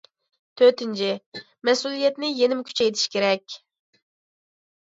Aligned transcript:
تۆتىنچى، 0.61 1.09
مەسئۇلىيەتنى 1.69 2.31
يەنىمۇ 2.39 2.65
كۈچەيتىش 2.71 3.07
كېرەك. 3.17 3.59